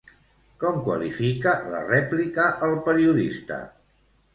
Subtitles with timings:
[0.63, 3.65] Com qualifica la rèplica el periodista?